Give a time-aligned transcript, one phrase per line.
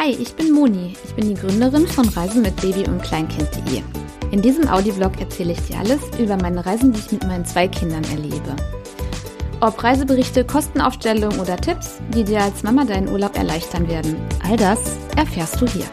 [0.00, 0.94] Hi, ich bin Moni.
[1.04, 3.82] Ich bin die Gründerin von Reisen mit Baby und Kleinkind.de.
[4.30, 7.66] In diesem Audioblog erzähle ich dir alles über meine Reisen, die ich mit meinen zwei
[7.66, 8.54] Kindern erlebe.
[9.60, 14.14] Ob Reiseberichte, Kostenaufstellungen oder Tipps, die dir als Mama deinen Urlaub erleichtern werden,
[14.48, 14.78] all das
[15.16, 15.86] erfährst du hier.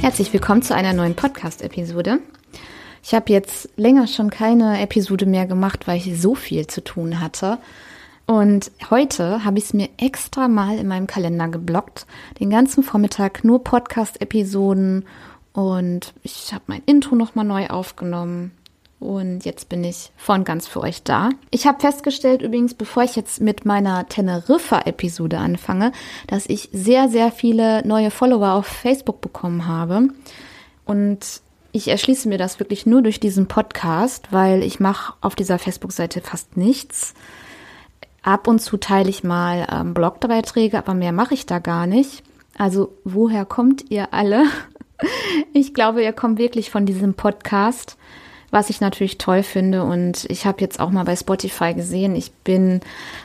[0.00, 2.20] Herzlich willkommen zu einer neuen Podcast-Episode.
[3.08, 7.20] Ich habe jetzt länger schon keine Episode mehr gemacht, weil ich so viel zu tun
[7.20, 7.56] hatte.
[8.26, 12.06] Und heute habe ich es mir extra mal in meinem Kalender geblockt.
[12.38, 15.06] Den ganzen Vormittag nur Podcast-Episoden
[15.54, 18.50] und ich habe mein Intro nochmal neu aufgenommen.
[19.00, 21.30] Und jetzt bin ich von ganz für euch da.
[21.50, 25.92] Ich habe festgestellt übrigens, bevor ich jetzt mit meiner Teneriffa-Episode anfange,
[26.26, 30.08] dass ich sehr, sehr viele neue Follower auf Facebook bekommen habe.
[30.84, 31.40] Und
[31.78, 36.20] ich erschließe mir das wirklich nur durch diesen Podcast, weil ich mache auf dieser Facebook-Seite
[36.20, 37.14] fast nichts.
[38.22, 42.22] Ab und zu teile ich mal ähm, Blogbeiträge, aber mehr mache ich da gar nicht.
[42.58, 44.44] Also woher kommt ihr alle?
[45.52, 47.96] Ich glaube, ihr kommt wirklich von diesem Podcast
[48.50, 49.82] was ich natürlich toll finde.
[49.84, 52.80] Und ich habe jetzt auch mal bei Spotify gesehen, ich bin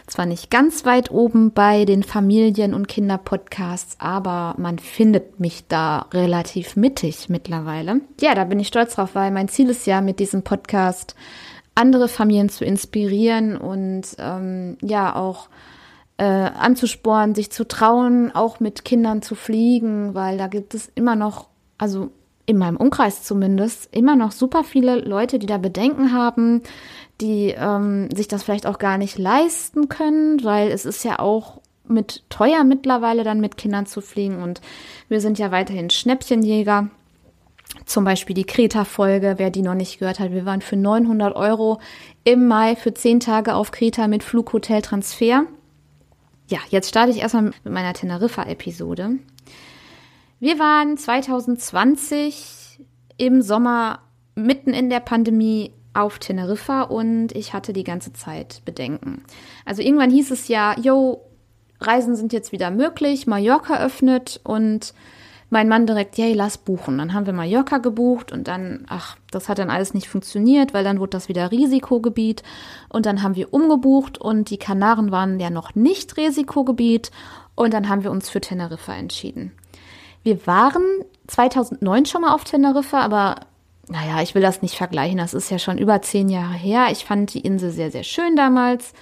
[0.07, 6.07] zwar nicht ganz weit oben bei den Familien- und Kinderpodcasts, aber man findet mich da
[6.13, 8.01] relativ mittig mittlerweile.
[8.19, 11.15] Ja, da bin ich stolz drauf, weil mein Ziel ist ja mit diesem Podcast
[11.75, 15.47] andere Familien zu inspirieren und ähm, ja auch
[16.17, 21.15] äh, anzusporen, sich zu trauen, auch mit Kindern zu fliegen, weil da gibt es immer
[21.15, 22.11] noch, also
[22.45, 26.61] in meinem Umkreis zumindest, immer noch super viele Leute, die da Bedenken haben,
[27.21, 31.61] die ähm, sich das vielleicht auch gar nicht leisten können, weil es ist ja auch
[31.87, 34.61] mit teuer mittlerweile dann mit Kindern zu fliegen und
[35.09, 36.89] wir sind ja weiterhin Schnäppchenjäger.
[37.85, 40.31] Zum Beispiel die Kreta-Folge, wer die noch nicht gehört hat.
[40.31, 41.79] Wir waren für 900 Euro
[42.23, 45.45] im Mai für 10 Tage auf Kreta mit Flughotel-Transfer.
[46.49, 49.17] Ja, jetzt starte ich erstmal mit meiner Teneriffa-Episode.
[50.43, 52.81] Wir waren 2020
[53.17, 53.99] im Sommer
[54.35, 59.23] mitten in der Pandemie auf Teneriffa und ich hatte die ganze Zeit Bedenken.
[59.63, 61.21] Also irgendwann hieß es ja, yo,
[61.79, 64.93] Reisen sind jetzt wieder möglich, Mallorca öffnet und
[65.49, 66.97] mein Mann direkt, yay, lass buchen.
[66.97, 70.83] Dann haben wir Mallorca gebucht und dann, ach, das hat dann alles nicht funktioniert, weil
[70.83, 72.43] dann wurde das wieder Risikogebiet
[72.89, 77.11] und dann haben wir umgebucht und die Kanaren waren ja noch nicht Risikogebiet
[77.55, 79.53] und dann haben wir uns für Teneriffa entschieden.
[80.23, 80.83] Wir waren
[81.27, 83.35] 2009 schon mal auf Teneriffa, aber
[83.87, 85.17] naja, ich will das nicht vergleichen.
[85.17, 86.87] Das ist ja schon über zehn Jahre her.
[86.91, 88.93] Ich fand die Insel sehr, sehr schön damals.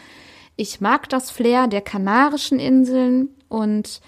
[0.56, 4.02] Ich mag das Flair der Kanarischen Inseln und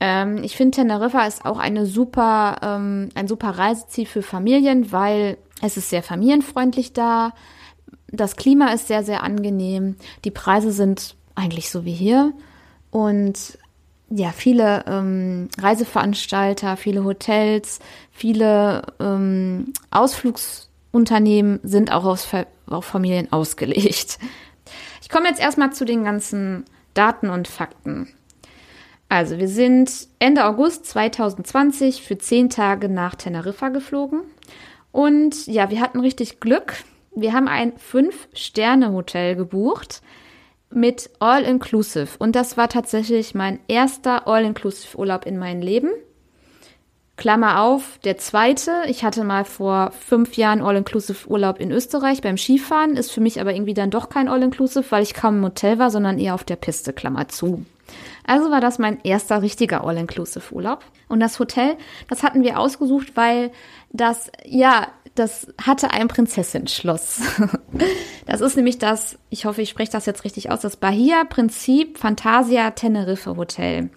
[0.00, 5.38] ähm, ich finde Teneriffa ist auch eine super, ähm, ein super Reiseziel für Familien, weil
[5.60, 7.32] es ist sehr familienfreundlich da.
[8.08, 9.96] Das Klima ist sehr, sehr angenehm.
[10.24, 12.32] Die Preise sind eigentlich so wie hier.
[12.90, 13.58] Und
[14.14, 17.78] ja, viele ähm, Reiseveranstalter, viele Hotels,
[18.10, 22.34] viele ähm, Ausflugsunternehmen sind auch auf,
[22.66, 24.18] auf Familien ausgelegt.
[25.00, 26.64] Ich komme jetzt erstmal zu den ganzen
[26.94, 28.12] Daten und Fakten.
[29.08, 34.20] Also, wir sind Ende August 2020 für zehn Tage nach Teneriffa geflogen.
[34.90, 36.74] Und ja, wir hatten richtig Glück.
[37.14, 40.02] Wir haben ein Fünf-Sterne-Hotel gebucht
[40.74, 42.08] mit All-Inclusive.
[42.18, 45.90] Und das war tatsächlich mein erster All-Inclusive-Urlaub in meinem Leben.
[47.16, 48.70] Klammer auf, der zweite.
[48.88, 52.96] Ich hatte mal vor fünf Jahren All-Inclusive-Urlaub in Österreich beim Skifahren.
[52.96, 55.90] Ist für mich aber irgendwie dann doch kein All-Inclusive, weil ich kaum im Hotel war,
[55.90, 57.64] sondern eher auf der Piste, Klammer zu.
[58.24, 60.84] Also war das mein erster richtiger All-Inclusive-Urlaub.
[61.08, 61.76] Und das Hotel,
[62.08, 63.50] das hatten wir ausgesucht, weil
[63.90, 67.20] das, ja, das hatte ein Prinzessin-Schloss.
[68.24, 71.98] Das ist nämlich das, ich hoffe, ich spreche das jetzt richtig aus, das Bahia Prinzip
[71.98, 73.90] Fantasia Tenerife Hotel.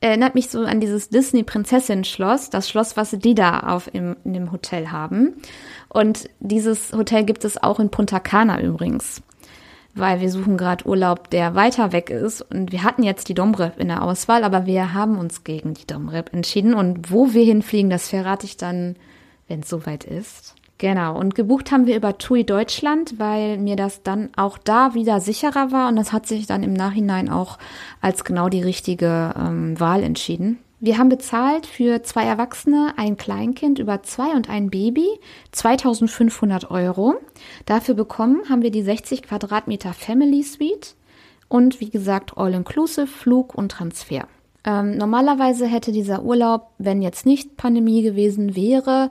[0.00, 4.52] Erinnert mich so an dieses Disney-Prinzessin-Schloss, das Schloss, was die da auf im, in dem
[4.52, 5.34] Hotel haben.
[5.88, 9.20] Und dieses Hotel gibt es auch in Punta Cana übrigens
[9.96, 12.42] weil wir suchen gerade Urlaub, der weiter weg ist.
[12.42, 15.86] Und wir hatten jetzt die Domrep in der Auswahl, aber wir haben uns gegen die
[15.86, 16.74] Domrep entschieden.
[16.74, 18.96] Und wo wir hinfliegen, das verrate ich dann,
[19.48, 20.54] wenn es soweit ist.
[20.78, 25.20] Genau, und gebucht haben wir über TUI Deutschland, weil mir das dann auch da wieder
[25.20, 27.58] sicherer war und das hat sich dann im Nachhinein auch
[28.02, 30.58] als genau die richtige ähm, Wahl entschieden.
[30.78, 35.08] Wir haben bezahlt für zwei Erwachsene, ein Kleinkind über zwei und ein Baby
[35.52, 37.14] 2500 Euro.
[37.64, 40.94] Dafür bekommen haben wir die 60 Quadratmeter Family Suite
[41.48, 44.28] und wie gesagt All-Inclusive, Flug und Transfer.
[44.66, 49.10] Ähm, normalerweise hätte dieser Urlaub, wenn jetzt nicht Pandemie gewesen wäre,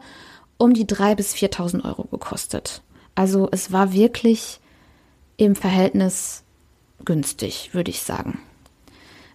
[0.57, 2.81] um die 3.000 bis 4.000 Euro gekostet.
[3.15, 4.59] Also es war wirklich
[5.37, 6.43] im Verhältnis
[7.03, 8.39] günstig, würde ich sagen.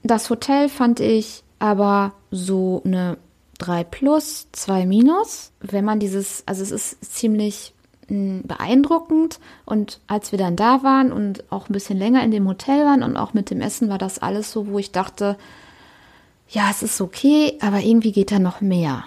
[0.03, 3.19] Das Hotel fand ich aber so eine
[3.59, 5.53] 3 plus, 2 minus.
[5.61, 7.75] Wenn man dieses, also es ist ziemlich
[8.09, 12.49] hm, beeindruckend und als wir dann da waren und auch ein bisschen länger in dem
[12.49, 15.37] Hotel waren und auch mit dem Essen war das alles so, wo ich dachte,
[16.51, 19.05] ja, es ist okay, aber irgendwie geht da noch mehr.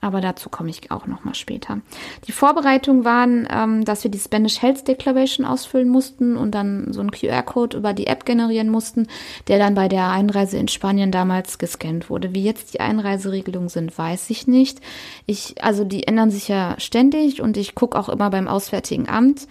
[0.00, 1.80] Aber dazu komme ich auch noch mal später.
[2.26, 7.00] Die Vorbereitungen waren, ähm, dass wir die Spanish Health Declaration ausfüllen mussten und dann so
[7.00, 9.06] einen QR-Code über die App generieren mussten,
[9.46, 12.34] der dann bei der Einreise in Spanien damals gescannt wurde.
[12.34, 14.80] Wie jetzt die Einreiseregelungen sind, weiß ich nicht.
[15.26, 19.46] Ich, also die ändern sich ja ständig und ich gucke auch immer beim Auswärtigen Amt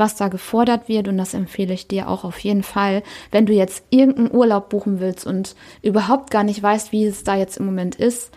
[0.00, 3.52] was da gefordert wird und das empfehle ich dir auch auf jeden Fall, wenn du
[3.52, 7.66] jetzt irgendeinen Urlaub buchen willst und überhaupt gar nicht weißt, wie es da jetzt im
[7.66, 8.32] Moment ist.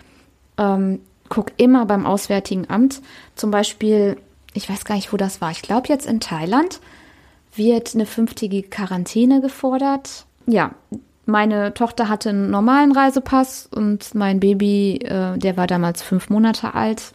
[0.59, 0.99] Ähm,
[1.29, 3.01] guck immer beim Auswärtigen Amt.
[3.35, 4.17] Zum Beispiel,
[4.53, 5.49] ich weiß gar nicht, wo das war.
[5.49, 6.79] Ich glaube jetzt in Thailand
[7.55, 10.25] wird eine fünftägige Quarantäne gefordert.
[10.45, 10.71] Ja,
[11.25, 16.73] meine Tochter hatte einen normalen Reisepass und mein Baby, äh, der war damals fünf Monate
[16.73, 17.13] alt.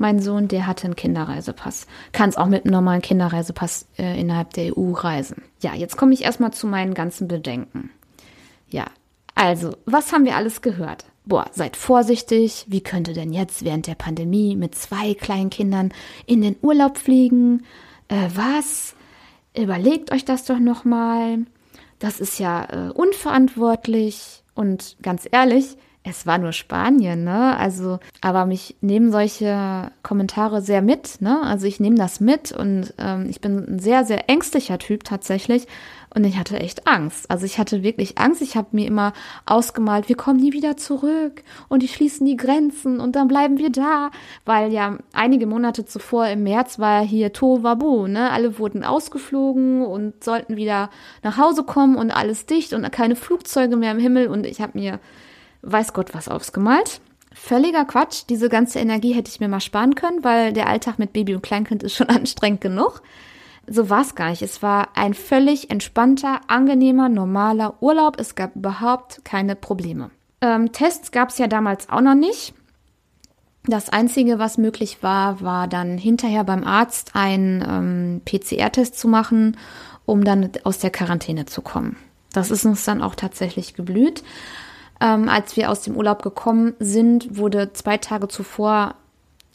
[0.00, 1.86] Mein Sohn, der hatte einen Kinderreisepass.
[2.12, 5.42] Kann es auch mit einem normalen Kinderreisepass äh, innerhalb der EU reisen.
[5.60, 7.90] Ja, jetzt komme ich erstmal zu meinen ganzen Bedenken.
[8.68, 8.86] Ja,
[9.34, 11.04] also, was haben wir alles gehört?
[11.30, 15.92] boah, seid vorsichtig, wie könnte denn jetzt während der Pandemie mit zwei kleinen Kindern
[16.26, 17.64] in den Urlaub fliegen?
[18.08, 18.94] Äh, was?
[19.56, 21.38] Überlegt euch das doch nochmal.
[21.98, 27.56] Das ist ja äh, unverantwortlich und ganz ehrlich, es war nur Spanien, ne?
[27.58, 31.42] Also, aber mich nehmen solche Kommentare sehr mit, ne?
[31.42, 35.66] Also ich nehme das mit und ähm, ich bin ein sehr, sehr ängstlicher Typ tatsächlich.
[36.12, 37.30] Und ich hatte echt Angst.
[37.30, 38.42] Also ich hatte wirklich Angst.
[38.42, 39.12] Ich habe mir immer
[39.46, 43.70] ausgemalt, wir kommen nie wieder zurück und die schließen die Grenzen und dann bleiben wir
[43.70, 44.10] da.
[44.46, 48.30] Weil ja einige Monate zuvor im März war hier Tohuwabu, ne?
[48.30, 50.88] Alle wurden ausgeflogen und sollten wieder
[51.22, 54.28] nach Hause kommen und alles dicht und keine Flugzeuge mehr im Himmel.
[54.28, 54.98] Und ich habe mir
[55.62, 57.00] weiß Gott was ausgemalt.
[57.32, 58.24] Völliger Quatsch.
[58.28, 61.42] Diese ganze Energie hätte ich mir mal sparen können, weil der Alltag mit Baby und
[61.42, 63.02] Kleinkind ist schon anstrengend genug.
[63.66, 64.42] So war es gar nicht.
[64.42, 68.18] Es war ein völlig entspannter, angenehmer, normaler Urlaub.
[68.18, 70.10] Es gab überhaupt keine Probleme.
[70.40, 72.54] Ähm, Tests gab es ja damals auch noch nicht.
[73.64, 79.58] Das Einzige, was möglich war, war dann hinterher beim Arzt einen ähm, PCR-Test zu machen,
[80.06, 81.96] um dann aus der Quarantäne zu kommen.
[82.32, 84.22] Das ist uns dann auch tatsächlich geblüht.
[85.00, 88.94] Ähm, als wir aus dem Urlaub gekommen sind, wurde zwei Tage zuvor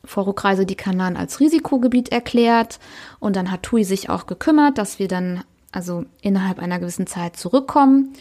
[0.03, 2.79] vor Rückreise die Kanaren als Risikogebiet erklärt
[3.19, 7.37] und dann hat TUI sich auch gekümmert, dass wir dann also innerhalb einer gewissen Zeit
[7.37, 8.13] zurückkommen.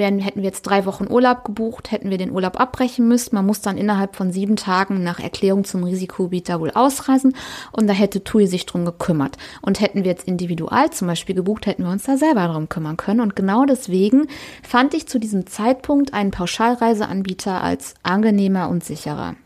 [0.00, 3.34] Wären, hätten wir jetzt drei Wochen Urlaub gebucht, hätten wir den Urlaub abbrechen müssen.
[3.34, 7.36] Man muss dann innerhalb von sieben Tagen nach Erklärung zum Risikogebiet da wohl ausreisen
[7.70, 9.36] und da hätte TUI sich drum gekümmert.
[9.60, 12.96] Und hätten wir jetzt individual zum Beispiel gebucht, hätten wir uns da selber drum kümmern
[12.96, 13.20] können.
[13.20, 14.26] Und genau deswegen
[14.66, 19.36] fand ich zu diesem Zeitpunkt einen Pauschalreiseanbieter als angenehmer und sicherer.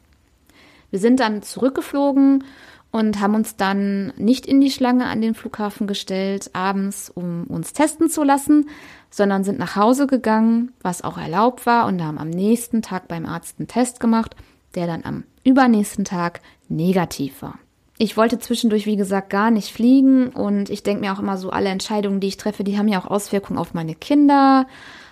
[0.91, 2.45] Wir sind dann zurückgeflogen
[2.95, 7.73] und haben uns dann nicht in die Schlange an den Flughafen gestellt, abends, um uns
[7.73, 8.69] testen zu lassen,
[9.11, 13.27] sondern sind nach Hause gegangen, was auch erlaubt war, und haben am nächsten Tag beim
[13.27, 14.37] Arzt einen Test gemacht,
[14.77, 17.59] der dann am übernächsten Tag negativ war.
[17.99, 21.51] Ich wollte zwischendurch, wie gesagt, gar nicht fliegen und ich denke mir auch immer so,
[21.51, 24.69] alle Entscheidungen, die ich treffe, die haben ja auch Auswirkungen auf meine Kinder.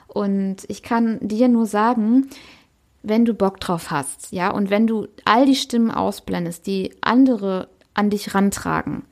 [0.07, 2.29] Und ich kann dir nur sagen,
[3.03, 7.69] wenn du Bock drauf hast, ja, und wenn du all die Stimmen ausblendest, die andere
[7.95, 9.05] an dich rantragen,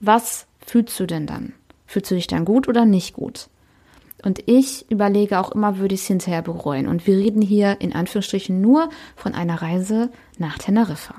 [0.00, 1.52] was fühlst du denn dann?
[1.86, 3.48] Fühlst du dich dann gut oder nicht gut?
[4.24, 6.86] Und ich überlege auch immer, würde ich es hinterher bereuen.
[6.86, 11.14] Und wir reden hier in Anführungsstrichen nur von einer Reise nach Teneriffa.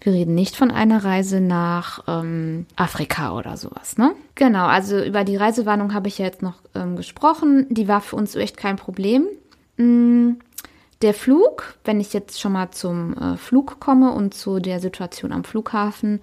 [0.00, 4.12] Wir reden nicht von einer Reise nach ähm, Afrika oder sowas, ne?
[4.34, 7.66] Genau, also über die Reisewarnung habe ich ja jetzt noch ähm, gesprochen.
[7.70, 9.26] Die war für uns echt kein Problem.
[9.76, 10.32] Mm,
[11.02, 15.32] der Flug, wenn ich jetzt schon mal zum äh, Flug komme und zu der Situation
[15.32, 16.20] am Flughafen,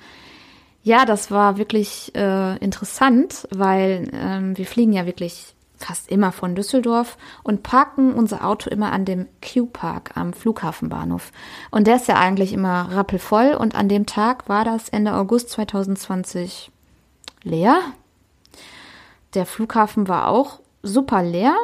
[0.84, 6.56] ja, das war wirklich äh, interessant, weil ähm, wir fliegen ja wirklich fast immer von
[6.56, 11.32] Düsseldorf und parken unser Auto immer an dem Q-Park am Flughafenbahnhof.
[11.72, 15.50] Und der ist ja eigentlich immer rappelvoll und an dem Tag war das Ende August
[15.50, 16.72] 2020
[17.44, 17.78] leer.
[19.34, 21.56] Der Flughafen war auch super leer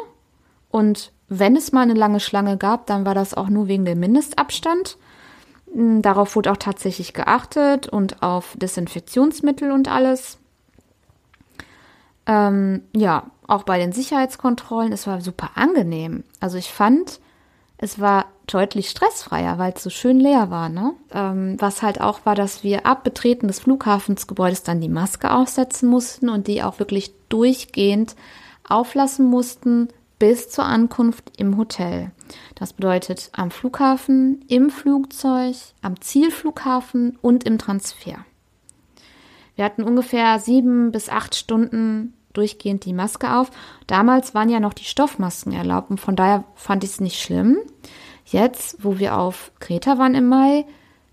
[0.69, 4.01] und wenn es mal eine lange Schlange gab, dann war das auch nur wegen dem
[4.01, 4.97] Mindestabstand.
[5.73, 10.39] Hm, darauf wurde auch tatsächlich geachtet und auf Desinfektionsmittel und alles.
[12.25, 16.25] Ähm, ja, auch bei den Sicherheitskontrollen, es war super angenehm.
[16.41, 17.21] Also ich fand,
[17.77, 20.67] es war deutlich stressfreier, weil es so schön leer war.
[20.67, 20.91] Ne?
[21.13, 25.87] Ähm, was halt auch war, dass wir ab Betreten des Flughafensgebäudes dann die Maske aufsetzen
[25.87, 28.17] mussten und die auch wirklich durchgehend
[28.67, 29.87] auflassen mussten
[30.21, 32.11] bis zur Ankunft im Hotel.
[32.53, 38.23] Das bedeutet am Flughafen, im Flugzeug, am Zielflughafen und im Transfer.
[39.55, 43.49] Wir hatten ungefähr sieben bis acht Stunden durchgehend die Maske auf.
[43.87, 47.57] Damals waren ja noch die Stoffmasken erlaubt und von daher fand ich es nicht schlimm.
[48.23, 50.65] Jetzt, wo wir auf Kreta waren im Mai,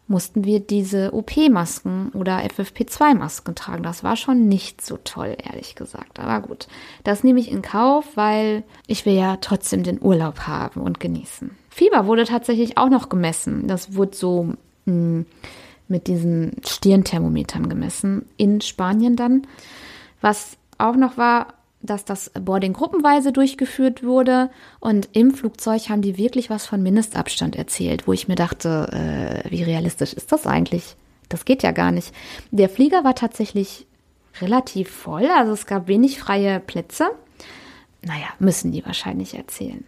[0.08, 3.82] mussten wir diese OP-Masken oder FFP2-Masken tragen.
[3.82, 6.18] Das war schon nicht so toll, ehrlich gesagt.
[6.18, 6.66] Aber gut,
[7.04, 11.50] das nehme ich in Kauf, weil ich will ja trotzdem den Urlaub haben und genießen.
[11.68, 13.68] Fieber wurde tatsächlich auch noch gemessen.
[13.68, 15.26] Das wurde so mh, hm,
[15.88, 19.46] mit diesen Stirnthermometern gemessen in Spanien dann.
[20.20, 26.18] Was auch noch war, dass das Boarding gruppenweise durchgeführt wurde und im Flugzeug haben die
[26.18, 30.96] wirklich was von Mindestabstand erzählt, wo ich mir dachte, äh, wie realistisch ist das eigentlich?
[31.28, 32.12] Das geht ja gar nicht.
[32.50, 33.86] Der Flieger war tatsächlich
[34.40, 37.10] relativ voll, also es gab wenig freie Plätze.
[38.02, 39.84] Naja, müssen die wahrscheinlich erzählen.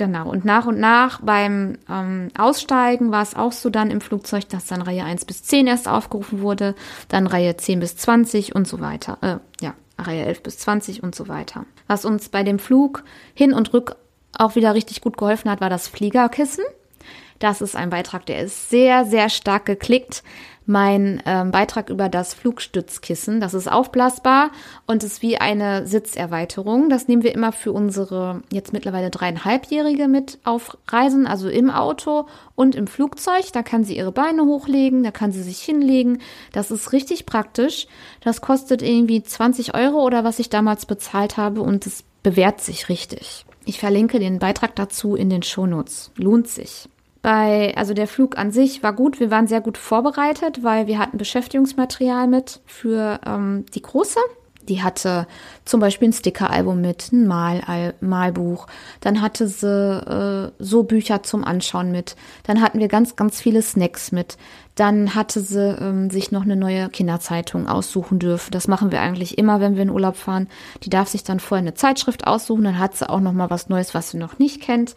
[0.00, 4.48] Genau, und nach und nach beim ähm, Aussteigen war es auch so dann im Flugzeug,
[4.48, 6.74] dass dann Reihe 1 bis 10 erst aufgerufen wurde,
[7.08, 9.18] dann Reihe 10 bis 20 und so weiter.
[9.20, 9.74] Äh, ja,
[10.06, 11.66] Reihe 11 bis 20 und so weiter.
[11.86, 13.04] Was uns bei dem Flug
[13.34, 13.96] hin und rück
[14.36, 16.64] auch wieder richtig gut geholfen hat, war das Fliegerkissen.
[17.40, 20.22] Das ist ein Beitrag, der ist sehr, sehr stark geklickt
[20.70, 23.40] mein ähm, Beitrag über das Flugstützkissen.
[23.40, 24.50] Das ist aufblasbar
[24.86, 26.88] und ist wie eine Sitzerweiterung.
[26.88, 32.26] Das nehmen wir immer für unsere jetzt mittlerweile dreieinhalbjährige mit auf Reisen, also im Auto
[32.54, 33.52] und im Flugzeug.
[33.52, 36.20] Da kann sie ihre Beine hochlegen, da kann sie sich hinlegen.
[36.52, 37.88] Das ist richtig praktisch.
[38.20, 42.88] Das kostet irgendwie 20 Euro oder was ich damals bezahlt habe und es bewährt sich
[42.88, 43.44] richtig.
[43.64, 46.12] Ich verlinke den Beitrag dazu in den Shownotes.
[46.16, 46.88] Lohnt sich.
[47.22, 49.20] Bei, also der Flug an sich war gut.
[49.20, 54.18] Wir waren sehr gut vorbereitet, weil wir hatten Beschäftigungsmaterial mit für ähm, die Große.
[54.68, 55.26] Die hatte
[55.64, 58.66] zum Beispiel ein Stickeralbum mit, ein Mal Malbuch.
[59.00, 62.14] Dann hatte sie äh, so Bücher zum Anschauen mit.
[62.44, 64.36] Dann hatten wir ganz, ganz viele Snacks mit.
[64.76, 68.52] Dann hatte sie ähm, sich noch eine neue Kinderzeitung aussuchen dürfen.
[68.52, 70.48] Das machen wir eigentlich immer, wenn wir in Urlaub fahren.
[70.84, 72.64] Die darf sich dann vorher eine Zeitschrift aussuchen.
[72.64, 74.94] Dann hat sie auch noch mal was Neues, was sie noch nicht kennt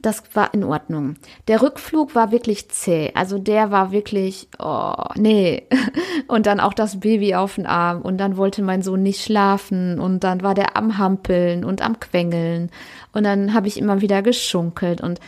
[0.00, 1.16] das war in Ordnung.
[1.48, 3.10] Der Rückflug war wirklich zäh.
[3.14, 5.64] Also der war wirklich, oh, nee.
[6.28, 8.02] Und dann auch das Baby auf den Arm.
[8.02, 9.98] Und dann wollte mein Sohn nicht schlafen.
[9.98, 12.70] Und dann war der am Hampeln und am Quengeln.
[13.12, 15.00] Und dann habe ich immer wieder geschunkelt.
[15.00, 15.18] Und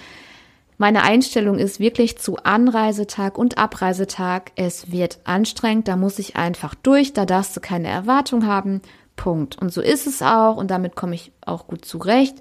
[0.79, 4.53] meine Einstellung ist wirklich zu Anreisetag und Abreisetag.
[4.55, 5.89] Es wird anstrengend.
[5.89, 7.13] Da muss ich einfach durch.
[7.13, 8.83] Da darfst du keine Erwartung haben.
[9.17, 9.61] Punkt.
[9.61, 10.57] Und so ist es auch.
[10.57, 12.37] Und damit komme ich auch gut zurecht.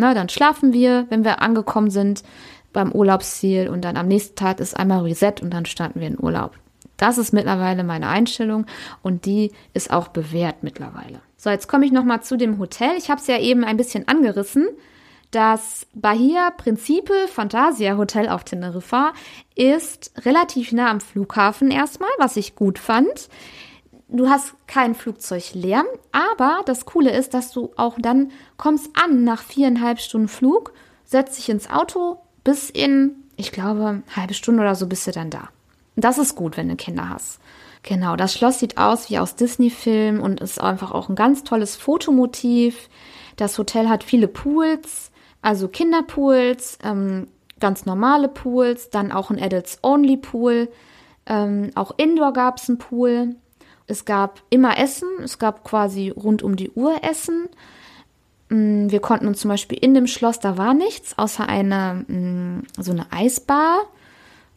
[0.00, 2.22] Na, dann schlafen wir, wenn wir angekommen sind
[2.72, 6.18] beim Urlaubsziel und dann am nächsten Tag ist einmal Reset und dann starten wir in
[6.18, 6.52] Urlaub.
[6.96, 8.64] Das ist mittlerweile meine Einstellung
[9.02, 11.20] und die ist auch bewährt mittlerweile.
[11.36, 12.92] So, jetzt komme ich nochmal zu dem Hotel.
[12.96, 14.68] Ich habe es ja eben ein bisschen angerissen.
[15.32, 19.12] Das Bahia Principe Fantasia Hotel auf Teneriffa
[19.54, 23.28] ist relativ nah am Flughafen erstmal, was ich gut fand.
[24.12, 29.40] Du hast keinen Flugzeuglärm, aber das Coole ist, dass du auch dann kommst an nach
[29.40, 30.72] viereinhalb Stunden Flug,
[31.04, 35.30] setzt dich ins Auto, bis in, ich glaube, halbe Stunde oder so bist du dann
[35.30, 35.48] da.
[35.94, 37.38] Das ist gut, wenn du Kinder hast.
[37.84, 41.76] Genau, das Schloss sieht aus wie aus Disney-Filmen und ist einfach auch ein ganz tolles
[41.76, 42.88] Fotomotiv.
[43.36, 47.28] Das Hotel hat viele Pools, also Kinderpools, ähm,
[47.60, 50.68] ganz normale Pools, dann auch ein Adults-Only-Pool.
[51.26, 53.36] Ähm, auch Indoor gab es einen Pool.
[53.90, 57.48] Es gab immer Essen, es gab quasi rund um die Uhr Essen.
[58.48, 62.62] Mm, wir konnten uns zum Beispiel in dem Schloss, da war nichts, außer eine, mm,
[62.78, 63.80] so eine Eisbar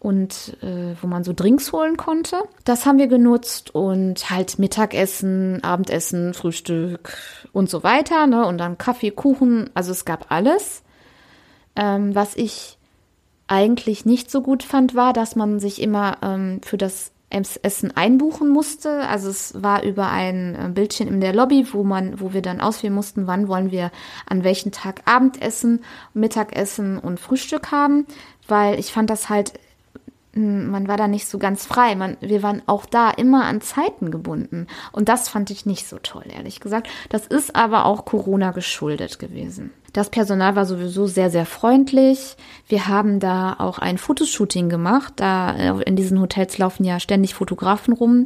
[0.04, 2.44] und äh, wo man so Drinks holen konnte.
[2.66, 7.18] Das haben wir genutzt und halt Mittagessen, Abendessen, Frühstück
[7.54, 8.28] und so weiter.
[8.28, 8.46] Ne?
[8.46, 10.84] Und dann Kaffee, Kuchen, also es gab alles.
[11.78, 12.78] Ähm, was ich
[13.48, 18.50] eigentlich nicht so gut fand, war, dass man sich immer ähm, für das Essen einbuchen
[18.50, 19.08] musste.
[19.08, 22.62] Also es war über ein äh, Bildchen in der Lobby, wo man, wo wir dann
[22.62, 23.92] auswählen mussten, wann wollen wir
[24.26, 28.06] an welchem Tag Abendessen, Mittagessen und Frühstück haben,
[28.48, 29.54] weil ich fand das halt
[30.36, 31.96] man war da nicht so ganz frei.
[31.96, 34.68] Man, wir waren auch da immer an Zeiten gebunden.
[34.92, 36.88] Und das fand ich nicht so toll, ehrlich gesagt.
[37.10, 39.72] Das ist aber auch Corona geschuldet gewesen.
[39.94, 42.36] Das Personal war sowieso sehr, sehr freundlich.
[42.68, 45.14] Wir haben da auch ein Fotoshooting gemacht.
[45.18, 48.24] Da äh, in diesen Hotels laufen ja ständig Fotografen rum.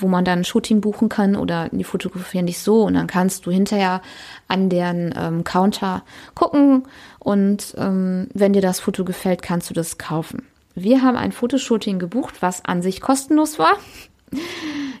[0.00, 3.46] wo man dann ein Shooting buchen kann oder die fotografieren dich so und dann kannst
[3.46, 4.00] du hinterher
[4.46, 6.04] an deren ähm, Counter
[6.36, 6.84] gucken
[7.18, 10.46] und ähm, wenn dir das Foto gefällt, kannst du das kaufen.
[10.82, 13.76] Wir haben ein Fotoshooting gebucht, was an sich kostenlos war.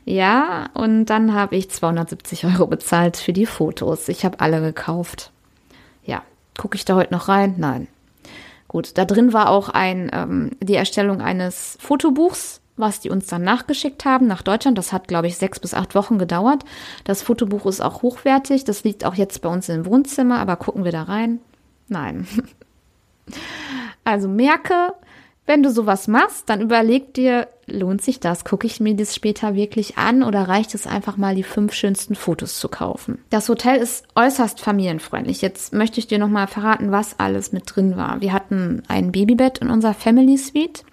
[0.04, 4.08] ja, und dann habe ich 270 Euro bezahlt für die Fotos.
[4.08, 5.30] Ich habe alle gekauft.
[6.04, 6.22] Ja,
[6.58, 7.54] gucke ich da heute noch rein?
[7.58, 7.88] Nein.
[8.66, 13.42] Gut, da drin war auch ein, ähm, die Erstellung eines Fotobuchs was die uns dann
[13.42, 14.78] nachgeschickt haben nach Deutschland.
[14.78, 16.64] Das hat, glaube ich, sechs bis acht Wochen gedauert.
[17.04, 18.64] Das Fotobuch ist auch hochwertig.
[18.64, 21.40] Das liegt auch jetzt bei uns im Wohnzimmer, aber gucken wir da rein?
[21.88, 22.26] Nein.
[24.04, 24.94] Also merke,
[25.48, 28.44] wenn du sowas machst, dann überleg dir, lohnt sich das?
[28.44, 32.14] Gucke ich mir das später wirklich an oder reicht es einfach mal, die fünf schönsten
[32.14, 33.18] Fotos zu kaufen?
[33.30, 35.40] Das Hotel ist äußerst familienfreundlich.
[35.40, 38.20] Jetzt möchte ich dir nochmal verraten, was alles mit drin war.
[38.20, 40.84] Wir hatten ein Babybett in unserer Family Suite.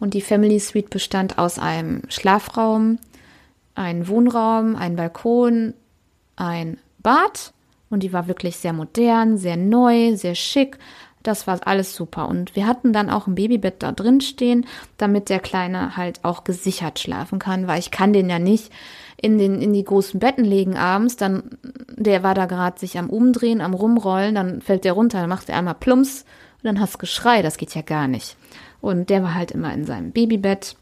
[0.00, 2.98] Und die Family Suite bestand aus einem Schlafraum,
[3.76, 5.72] einem Wohnraum, einem Balkon,
[6.34, 7.52] ein Bad.
[7.90, 10.78] Und die war wirklich sehr modern, sehr neu, sehr schick.
[11.24, 12.28] Das war alles super.
[12.28, 14.66] Und wir hatten dann auch ein Babybett da drin stehen,
[14.98, 18.70] damit der Kleine halt auch gesichert schlafen kann, weil ich kann den ja nicht
[19.16, 21.16] in, den, in die großen Betten legen abends.
[21.16, 21.44] Dann,
[21.88, 25.48] der war da gerade sich am Umdrehen, am Rumrollen, dann fällt der runter, dann macht
[25.48, 26.26] er einmal Plumps
[26.62, 27.40] und dann hast Geschrei.
[27.40, 28.36] Das geht ja gar nicht.
[28.82, 30.76] Und der war halt immer in seinem Babybett.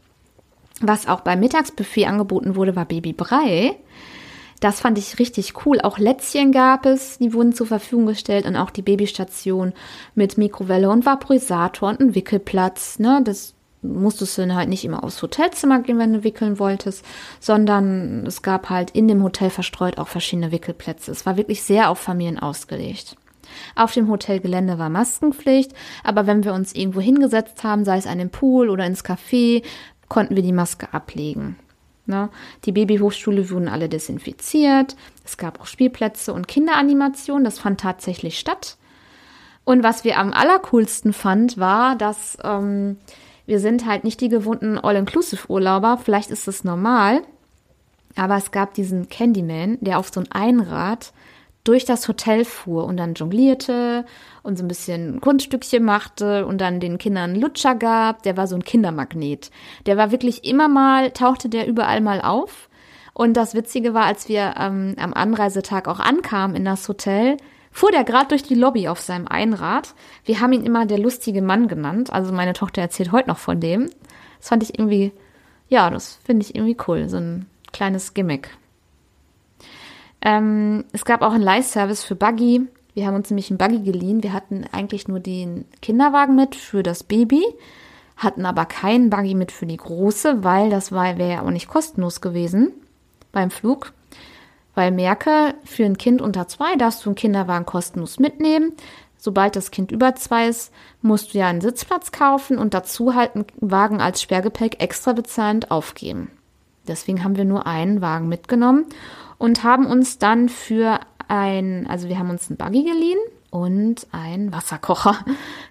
[0.81, 3.77] Was auch beim Mittagsbuffet angeboten wurde, war Babybrei.
[4.59, 5.81] Das fand ich richtig cool.
[5.81, 9.73] Auch Lätzchen gab es, die wurden zur Verfügung gestellt und auch die Babystation
[10.15, 12.99] mit Mikrowelle und Vaporisator und einem Wickelplatz.
[12.99, 13.21] Ne?
[13.23, 17.05] Das musstest du dann halt nicht immer aufs Hotelzimmer gehen, wenn du wickeln wolltest,
[17.39, 21.11] sondern es gab halt in dem Hotel verstreut auch verschiedene Wickelplätze.
[21.11, 23.17] Es war wirklich sehr auf Familien ausgelegt.
[23.75, 28.17] Auf dem Hotelgelände war Maskenpflicht, aber wenn wir uns irgendwo hingesetzt haben, sei es an
[28.17, 29.63] den Pool oder ins Café,
[30.07, 31.57] konnten wir die Maske ablegen.
[32.05, 32.29] Ne?
[32.65, 34.95] Die Babyhochschule wurden alle desinfiziert.
[35.23, 37.45] Es gab auch Spielplätze und Kinderanimationen.
[37.45, 38.77] Das fand tatsächlich statt.
[39.63, 42.97] Und was wir am allercoolsten fand, war, dass ähm,
[43.45, 45.97] wir sind halt nicht die gewohnten All-Inclusive-Urlauber.
[46.03, 47.21] Vielleicht ist das normal.
[48.15, 51.13] Aber es gab diesen Candyman, der auf so ein Einrad
[51.63, 54.05] durch das Hotel fuhr und dann jonglierte
[54.41, 58.23] und so ein bisschen Kunststückchen machte und dann den Kindern Lutscher gab.
[58.23, 59.49] Der war so ein Kindermagnet.
[59.85, 62.69] Der war wirklich immer mal, tauchte der überall mal auf.
[63.13, 67.37] Und das Witzige war, als wir ähm, am Anreisetag auch ankamen in das Hotel,
[67.71, 69.93] fuhr der gerade durch die Lobby auf seinem Einrad.
[70.25, 72.11] Wir haben ihn immer der lustige Mann genannt.
[72.11, 73.89] Also meine Tochter erzählt heute noch von dem.
[74.39, 75.13] Das fand ich irgendwie,
[75.69, 77.07] ja, das finde ich irgendwie cool.
[77.07, 78.49] So ein kleines Gimmick.
[80.23, 82.67] Ähm, es gab auch einen Leihservice für Buggy.
[82.93, 84.23] Wir haben uns nämlich einen Buggy geliehen.
[84.23, 87.43] Wir hatten eigentlich nur den Kinderwagen mit für das Baby,
[88.15, 92.21] hatten aber keinen Buggy mit für die Große, weil das wäre ja auch nicht kostenlos
[92.21, 92.71] gewesen
[93.31, 93.91] beim Flug.
[94.75, 98.71] Weil merke, für ein Kind unter zwei darfst du einen Kinderwagen kostenlos mitnehmen.
[99.17, 103.35] Sobald das Kind über zwei ist, musst du ja einen Sitzplatz kaufen und dazu halt
[103.35, 106.31] einen Wagen als Sperrgepäck extra bezahlend aufgeben.
[106.87, 108.85] Deswegen haben wir nur einen Wagen mitgenommen
[109.37, 113.19] und haben uns dann für ein, also wir haben uns einen Buggy geliehen
[113.49, 115.17] und einen Wasserkocher.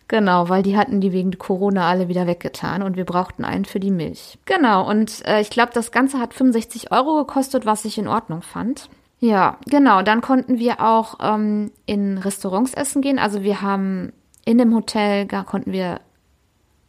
[0.09, 3.81] Genau, weil die hatten die wegen Corona alle wieder weggetan und wir brauchten einen für
[3.81, 4.37] die Milch.
[4.45, 8.43] Genau, und äh, ich glaube, das Ganze hat 65 Euro gekostet, was ich in Ordnung
[8.43, 8.91] fand.
[9.21, 13.19] Ja, genau, dann konnten wir auch ähm, in Restaurants essen gehen.
[13.19, 14.13] Also wir haben
[14.45, 16.01] in dem Hotel, da konnten wir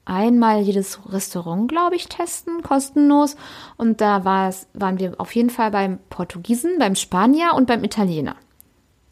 [0.06, 3.36] einmal jedes Restaurant, glaube ich, testen, kostenlos.
[3.78, 8.36] Und da waren wir auf jeden Fall beim Portugiesen, beim Spanier und beim Italiener.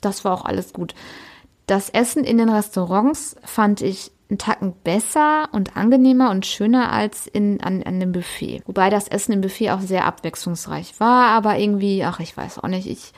[0.01, 0.93] Das war auch alles gut.
[1.67, 7.27] Das Essen in den Restaurants fand ich einen Tacken besser und angenehmer und schöner als
[7.27, 8.63] in, an, an dem Buffet.
[8.65, 12.67] Wobei das Essen im Buffet auch sehr abwechslungsreich war, aber irgendwie, ach, ich weiß auch
[12.67, 13.13] nicht, ich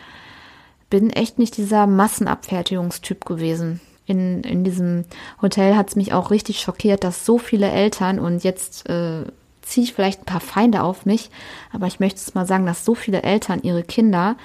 [0.90, 3.80] bin echt nicht dieser Massenabfertigungstyp gewesen
[4.14, 5.06] in, in diesem
[5.42, 9.26] Hotel hat es mich auch richtig schockiert, dass so viele Eltern und jetzt äh,
[9.64, 11.32] ziehe ich vielleicht ein paar Feinde auf mich,
[11.72, 14.36] aber ich möchte es mal sagen, dass so viele Eltern ihre Kinder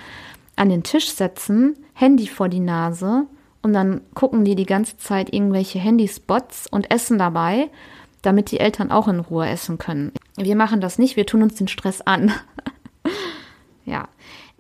[0.56, 3.26] an den Tisch setzen, Handy vor die Nase
[3.62, 7.68] und dann gucken die die ganze Zeit irgendwelche Handyspots und essen dabei,
[8.22, 10.12] damit die Eltern auch in Ruhe essen können.
[10.36, 12.32] Wir machen das nicht, wir tun uns den Stress an.
[13.84, 14.08] ja,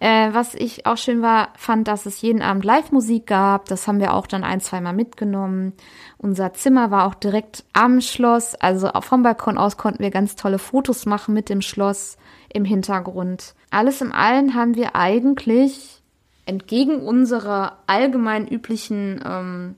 [0.00, 3.64] äh, was ich auch schön war, fand, dass es jeden Abend Live-Musik gab.
[3.64, 5.72] Das haben wir auch dann ein, zweimal mitgenommen.
[6.18, 8.54] Unser Zimmer war auch direkt am Schloss.
[8.54, 12.16] Also vom Balkon aus konnten wir ganz tolle Fotos machen mit dem Schloss
[12.52, 13.54] im Hintergrund.
[13.70, 16.02] Alles im Allen haben wir eigentlich
[16.46, 19.74] entgegen unserer allgemein üblichen ähm,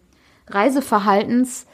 [0.49, 1.67] Reiseverhaltens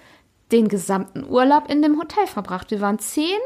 [0.53, 2.71] den gesamten Urlaub in dem Hotel verbracht.
[2.71, 3.39] Wir waren zehn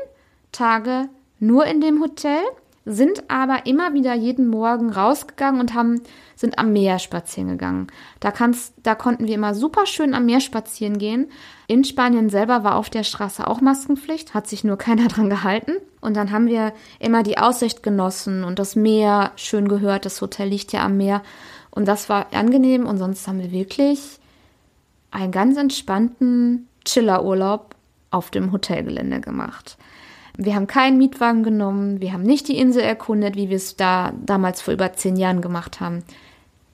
[0.52, 1.08] Tage
[1.38, 2.42] nur in dem Hotel
[2.84, 6.00] sind aber immer wieder jeden Morgen rausgegangen und haben,
[6.34, 7.88] sind am Meer spazieren gegangen.
[8.20, 11.30] Da, kannst, da konnten wir immer super schön am Meer spazieren gehen.
[11.66, 15.72] In Spanien selber war auf der Straße auch Maskenpflicht, hat sich nur keiner dran gehalten.
[16.00, 20.06] Und dann haben wir immer die Aussicht genossen und das Meer schön gehört.
[20.06, 21.22] Das Hotel liegt ja am Meer.
[21.70, 22.86] Und das war angenehm.
[22.86, 24.18] Und sonst haben wir wirklich
[25.10, 27.74] einen ganz entspannten Chillerurlaub
[28.10, 29.76] auf dem Hotelgelände gemacht.
[30.36, 34.12] Wir haben keinen Mietwagen genommen, wir haben nicht die Insel erkundet, wie wir es da
[34.24, 36.02] damals vor über zehn Jahren gemacht haben.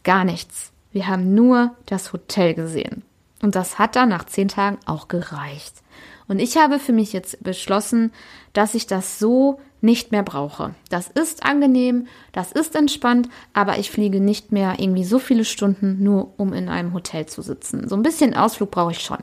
[0.04, 0.72] Gar nichts.
[0.92, 3.02] Wir haben nur das Hotel gesehen.
[3.42, 5.82] Und das hat dann nach zehn Tagen auch gereicht.
[6.28, 8.12] Und ich habe für mich jetzt beschlossen,
[8.52, 10.74] dass ich das so nicht mehr brauche.
[10.90, 16.02] Das ist angenehm, das ist entspannt, aber ich fliege nicht mehr irgendwie so viele Stunden
[16.02, 17.88] nur, um in einem Hotel zu sitzen.
[17.88, 19.18] So ein bisschen Ausflug brauche ich schon.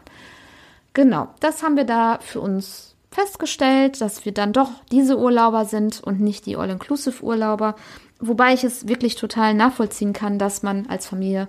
[0.94, 6.02] Genau, das haben wir da für uns festgestellt, dass wir dann doch diese Urlauber sind
[6.04, 7.76] und nicht die All-Inclusive-Urlauber.
[8.20, 11.48] Wobei ich es wirklich total nachvollziehen kann, dass man als Familie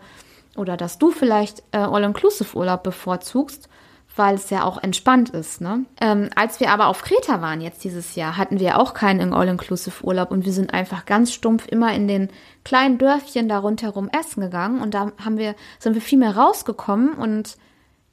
[0.57, 3.69] oder dass du vielleicht äh, All-Inclusive-Urlaub bevorzugst,
[4.17, 5.61] weil es ja auch entspannt ist.
[5.61, 5.85] Ne?
[6.01, 10.31] Ähm, als wir aber auf Kreta waren jetzt dieses Jahr, hatten wir auch keinen All-Inclusive-Urlaub
[10.31, 12.29] und wir sind einfach ganz stumpf immer in den
[12.65, 17.15] kleinen Dörfchen da rundherum essen gegangen und da haben wir, sind wir viel mehr rausgekommen
[17.15, 17.57] und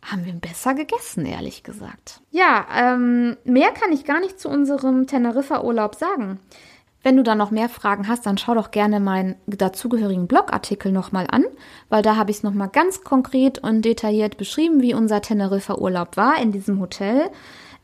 [0.01, 2.21] haben wir besser gegessen, ehrlich gesagt.
[2.31, 6.39] Ja, ähm, mehr kann ich gar nicht zu unserem Teneriffa-Urlaub sagen.
[7.03, 11.25] Wenn du da noch mehr Fragen hast, dann schau doch gerne meinen dazugehörigen Blogartikel nochmal
[11.31, 11.43] an,
[11.89, 16.39] weil da habe ich es nochmal ganz konkret und detailliert beschrieben, wie unser Teneriffa-Urlaub war
[16.39, 17.29] in diesem Hotel.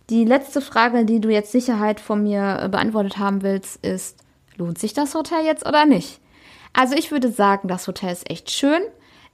[0.10, 4.18] Die letzte Frage, die du jetzt Sicherheit von mir äh, beantwortet haben willst, ist,
[4.56, 6.20] lohnt sich das Hotel jetzt oder nicht?
[6.74, 8.82] Also ich würde sagen, das Hotel ist echt schön.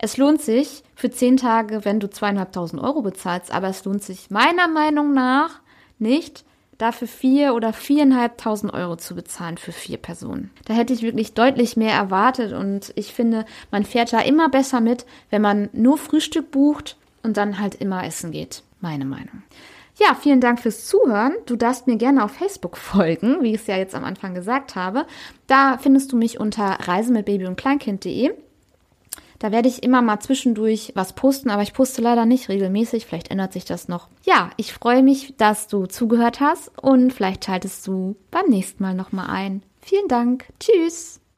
[0.04, 4.30] Es lohnt sich für zehn Tage, wenn du zweieinhalbtausend Euro bezahlst, aber es lohnt sich
[4.30, 5.62] meiner Meinung nach
[5.98, 6.44] nicht,
[6.78, 10.52] dafür vier oder viereinhalbtausend Euro zu bezahlen für vier Personen.
[10.66, 14.82] Da hätte ich wirklich deutlich mehr erwartet und ich finde, man fährt da immer besser
[14.82, 18.62] mit, wenn man nur Frühstück bucht und dann halt immer essen geht.
[18.82, 19.44] Meine Meinung.
[19.96, 21.32] Ja, vielen Dank fürs Zuhören.
[21.46, 24.76] Du darfst mir gerne auf Facebook folgen, wie ich es ja jetzt am Anfang gesagt
[24.76, 25.06] habe.
[25.48, 28.32] Da findest du mich unter reise und Kleinkind.de.
[29.44, 33.06] Da werde ich immer mal zwischendurch was posten, aber ich poste leider nicht regelmäßig.
[33.06, 34.08] Vielleicht ändert sich das noch.
[34.24, 38.94] Ja, ich freue mich, dass du zugehört hast und vielleicht schaltest du beim nächsten Mal
[38.94, 39.62] nochmal ein.
[39.82, 40.46] Vielen Dank.
[40.62, 41.20] Tschüss.